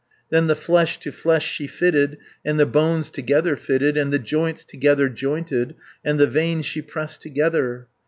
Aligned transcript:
Then 0.31 0.47
the 0.47 0.55
flesh 0.55 0.97
to 1.01 1.11
flesh 1.11 1.47
she 1.47 1.67
fitted, 1.67 2.17
And 2.43 2.59
the 2.59 2.65
bones 2.65 3.11
together 3.11 3.55
fitted, 3.55 3.97
And 3.97 4.11
the 4.11 4.17
joints 4.17 4.65
together 4.65 5.09
jointed, 5.09 5.75
And 6.03 6.19
the 6.19 6.25
veins 6.25 6.65
she 6.65 6.81
pressed 6.81 7.21
together. 7.21 7.87